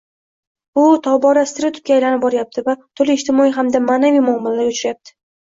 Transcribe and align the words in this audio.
Bu 0.77 0.85
tobora 1.07 1.43
stereotipga 1.51 1.93
aylanib 1.97 2.23
boryapti 2.23 2.65
va 2.71 2.75
turfa 3.01 3.17
ijtimoiy 3.19 3.55
hamda 3.59 3.83
ma’naviy 3.91 4.27
muammolarni 4.31 4.69
urchityapti. 4.73 5.17